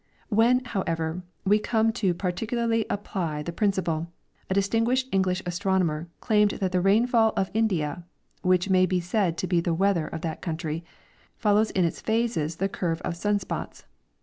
AVhen, 0.31 0.65
however, 0.65 1.21
we 1.45 1.59
come 1.59 1.91
to 1.93 2.15
particularly 2.15 2.87
apply 2.89 3.43
the 3.43 3.51
principle, 3.53 4.11
a 4.49 4.53
distinguished 4.55 5.07
English 5.11 5.43
astronomer 5.45 6.09
claimed 6.21 6.49
that 6.59 6.71
the 6.71 6.81
rainfall 6.81 7.33
of 7.37 7.51
India 7.53 8.03
(which 8.41 8.67
may 8.67 8.87
be 8.87 8.99
said 8.99 9.37
to 9.37 9.45
be 9.45 9.61
the 9.61 9.75
weather 9.75 10.07
of 10.07 10.21
that 10.21 10.41
country) 10.41 10.83
follows 11.37 11.69
in 11.69 11.85
its 11.85 12.01
phases 12.01 12.55
the 12.55 12.67
curve 12.67 12.99
of 13.01 13.13
sunspots. 13.13 13.83